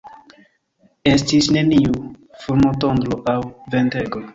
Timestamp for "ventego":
3.77-4.29